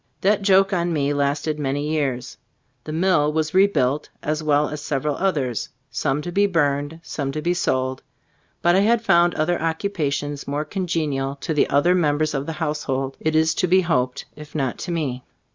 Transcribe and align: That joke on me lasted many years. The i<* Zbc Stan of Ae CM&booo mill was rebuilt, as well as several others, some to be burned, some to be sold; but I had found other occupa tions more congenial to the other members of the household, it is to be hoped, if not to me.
That 0.21 0.41
joke 0.41 0.73
on 0.73 0.91
me 0.91 1.13
lasted 1.13 1.59
many 1.59 1.87
years. 1.87 2.35
The 2.85 2.91
i<* 2.91 2.95
Zbc 2.95 2.95
Stan 2.95 2.95
of 2.95 2.95
Ae 2.95 2.95
CM&booo 2.95 2.99
mill 3.23 3.33
was 3.33 3.53
rebuilt, 3.53 4.09
as 4.23 4.41
well 4.41 4.69
as 4.69 4.81
several 4.81 5.15
others, 5.17 5.69
some 5.91 6.23
to 6.23 6.31
be 6.31 6.47
burned, 6.47 6.99
some 7.03 7.31
to 7.33 7.39
be 7.43 7.53
sold; 7.53 8.01
but 8.63 8.75
I 8.75 8.79
had 8.79 9.03
found 9.05 9.35
other 9.35 9.59
occupa 9.59 10.11
tions 10.11 10.47
more 10.47 10.65
congenial 10.65 11.35
to 11.41 11.53
the 11.53 11.69
other 11.69 11.93
members 11.93 12.33
of 12.33 12.47
the 12.47 12.53
household, 12.53 13.15
it 13.19 13.35
is 13.35 13.53
to 13.53 13.67
be 13.67 13.81
hoped, 13.81 14.25
if 14.35 14.55
not 14.55 14.79
to 14.79 14.91
me. 14.91 15.23